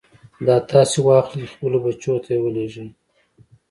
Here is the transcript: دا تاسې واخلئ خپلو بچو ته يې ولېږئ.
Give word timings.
دا 0.45 0.55
تاسې 0.71 0.97
واخلئ 1.07 1.45
خپلو 1.53 1.77
بچو 1.83 2.15
ته 2.23 2.29
يې 2.35 2.39
ولېږئ. 2.43 2.87